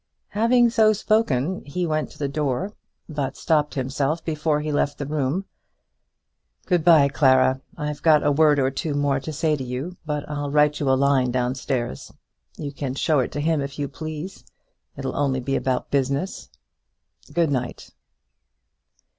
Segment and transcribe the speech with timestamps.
[0.29, 2.73] Having so spoken he went to the door,
[3.07, 5.45] but stopped himself before he left the room.
[6.65, 7.61] "Good bye, Clara.
[7.77, 10.89] I've got a word or two more to say to you, but I'll write you
[10.89, 12.11] a line down stairs.
[12.57, 14.43] You can show it to him if you please.
[14.97, 16.49] It'll only be about business.
[17.31, 17.91] Good night."